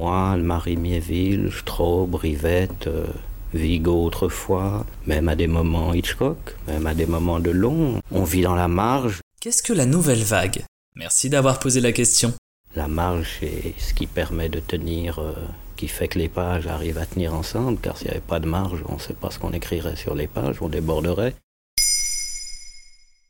[0.00, 3.04] Moi, Marie Miéville, Straub, Rivette, euh,
[3.52, 8.00] Vigo autrefois, même à des moments Hitchcock, même à des moments de long.
[8.10, 9.20] On vit dans la marge.
[9.42, 10.64] Qu'est-ce que la nouvelle vague?
[10.96, 12.32] Merci d'avoir posé la question.
[12.74, 15.34] La marge, c'est ce qui permet de tenir, euh,
[15.76, 18.48] qui fait que les pages arrivent à tenir ensemble, car s'il n'y avait pas de
[18.48, 21.34] marge, on ne sait pas ce qu'on écrirait sur les pages, on déborderait.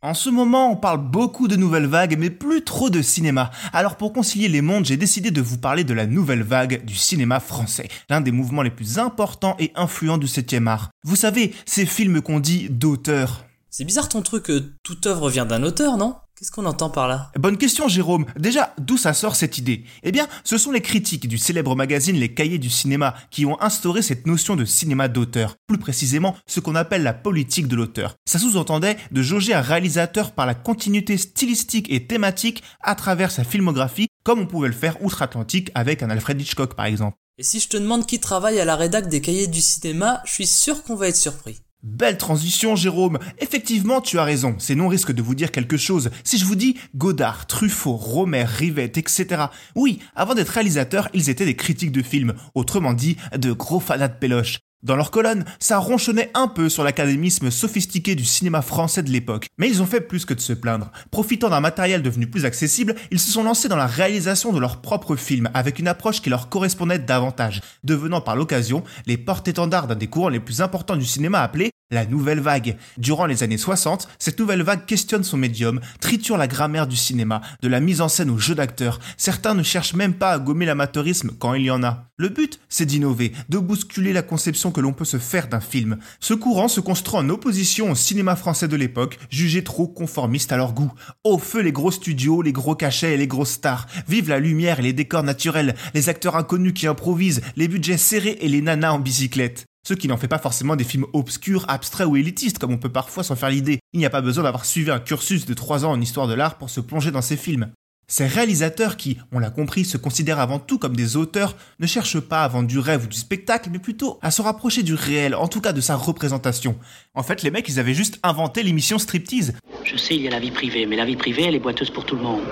[0.02, 3.50] En ce moment, on parle beaucoup de nouvelles vagues, mais plus trop de cinéma.
[3.74, 6.94] Alors pour concilier les mondes, j'ai décidé de vous parler de la nouvelle vague du
[6.94, 10.88] cinéma français, l'un des mouvements les plus importants et influents du 7e art.
[11.04, 13.44] Vous savez, ces films qu'on dit d'auteur.
[13.72, 16.16] C'est bizarre ton truc, que toute œuvre vient d'un auteur, non?
[16.36, 17.30] Qu'est-ce qu'on entend par là?
[17.38, 18.26] Bonne question Jérôme.
[18.36, 19.84] Déjà, d'où ça sort cette idée?
[20.02, 23.60] Eh bien, ce sont les critiques du célèbre magazine Les Cahiers du cinéma qui ont
[23.62, 28.16] instauré cette notion de cinéma d'auteur, plus précisément ce qu'on appelle la politique de l'auteur.
[28.26, 33.44] Ça sous-entendait de jauger un réalisateur par la continuité stylistique et thématique à travers sa
[33.44, 37.18] filmographie, comme on pouvait le faire outre-Atlantique avec un Alfred Hitchcock par exemple.
[37.38, 40.32] Et si je te demande qui travaille à la rédac des Cahiers du cinéma, je
[40.32, 41.62] suis sûr qu'on va être surpris.
[41.82, 43.18] Belle transition, Jérôme.
[43.38, 44.54] Effectivement, tu as raison.
[44.58, 46.10] Ces noms risquent de vous dire quelque chose.
[46.24, 49.44] Si je vous dis Godard, Truffaut, Romer, Rivette, etc.
[49.74, 52.34] Oui, avant d'être réalisateurs, ils étaient des critiques de films.
[52.54, 54.58] Autrement dit, de gros fanats de péloche.
[54.82, 59.48] Dans leur colonne, ça ronchonnait un peu sur l'académisme sophistiqué du cinéma français de l'époque.
[59.58, 60.90] Mais ils ont fait plus que de se plaindre.
[61.10, 64.80] Profitant d'un matériel devenu plus accessible, ils se sont lancés dans la réalisation de leurs
[64.80, 69.96] propres films avec une approche qui leur correspondait davantage, devenant par l'occasion les porte-étendards d'un
[69.96, 72.76] des courants les plus importants du cinéma appelé la nouvelle vague.
[72.98, 77.40] Durant les années 60, cette nouvelle vague questionne son médium, triture la grammaire du cinéma,
[77.62, 79.00] de la mise en scène au jeu d'acteurs.
[79.16, 82.06] Certains ne cherchent même pas à gommer l'amateurisme quand il y en a.
[82.16, 85.98] Le but, c'est d'innover, de bousculer la conception que l'on peut se faire d'un film.
[86.20, 90.56] Ce courant se construit en opposition au cinéma français de l'époque, jugé trop conformiste à
[90.56, 90.92] leur goût.
[91.24, 93.86] Au feu les gros studios, les gros cachets et les grosses stars.
[94.06, 98.38] Vive la lumière et les décors naturels, les acteurs inconnus qui improvisent, les budgets serrés
[98.40, 99.69] et les nanas en bicyclette.
[99.86, 102.92] Ce qui n'en fait pas forcément des films obscurs, abstraits ou élitistes, comme on peut
[102.92, 103.80] parfois s'en faire l'idée.
[103.92, 106.34] Il n'y a pas besoin d'avoir suivi un cursus de 3 ans en histoire de
[106.34, 107.72] l'art pour se plonger dans ces films.
[108.06, 112.18] Ces réalisateurs qui, on l'a compris, se considèrent avant tout comme des auteurs, ne cherchent
[112.18, 115.32] pas à vendre du rêve ou du spectacle, mais plutôt à se rapprocher du réel,
[115.36, 116.76] en tout cas de sa représentation.
[117.14, 119.54] En fait, les mecs, ils avaient juste inventé l'émission striptease.
[119.84, 121.90] Je sais, il y a la vie privée, mais la vie privée, elle est boiteuse
[121.90, 122.42] pour tout le monde.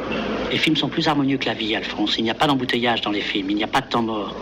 [0.52, 2.14] Les films sont plus harmonieux que la vie, Alphonse.
[2.18, 4.36] Il n'y a pas d'embouteillage dans les films, il n'y a pas de temps mort.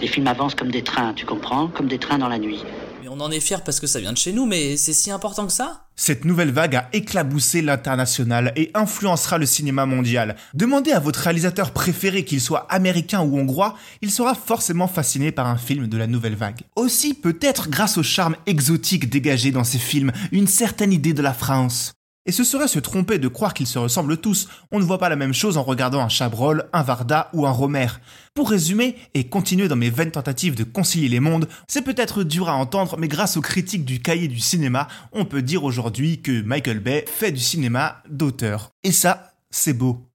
[0.00, 2.62] Les films avancent comme des trains, tu comprends Comme des trains dans la nuit.
[3.02, 5.10] Mais on en est fier parce que ça vient de chez nous, mais c'est si
[5.10, 5.86] important que ça?
[5.96, 10.36] Cette nouvelle vague a éclaboussé l'international et influencera le cinéma mondial.
[10.54, 15.48] Demandez à votre réalisateur préféré qu'il soit américain ou hongrois, il sera forcément fasciné par
[15.48, 16.60] un film de la nouvelle vague.
[16.76, 21.34] Aussi, peut-être grâce au charme exotique dégagé dans ces films, une certaine idée de la
[21.34, 21.92] France.
[22.28, 24.48] Et ce serait se tromper de croire qu'ils se ressemblent tous.
[24.70, 27.50] On ne voit pas la même chose en regardant un Chabrol, un Varda ou un
[27.50, 27.86] Romer.
[28.34, 32.50] Pour résumer et continuer dans mes vaines tentatives de concilier les mondes, c'est peut-être dur
[32.50, 36.42] à entendre, mais grâce aux critiques du cahier du cinéma, on peut dire aujourd'hui que
[36.42, 38.72] Michael Bay fait du cinéma d'auteur.
[38.84, 40.06] Et ça, c'est beau.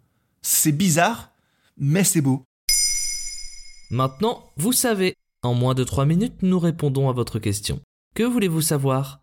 [0.44, 1.31] C'est bizarre,
[1.80, 2.44] mais c'est beau.
[3.90, 5.16] Maintenant, vous savez.
[5.41, 7.80] En moins de 3 minutes, nous répondons à votre question.
[8.13, 9.22] Que voulez-vous savoir?